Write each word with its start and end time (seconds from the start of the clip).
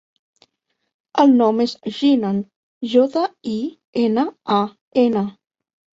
El 1.23 1.33
nom 1.41 1.59
és 1.65 1.75
Jinan: 1.99 2.39
jota, 2.95 3.27
i, 3.55 3.57
ena, 4.07 4.25
a, 4.61 4.63
ena. 5.07 5.25